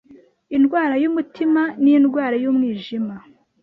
[0.57, 3.15] indwara y’umutima n’indwara y’umwijima,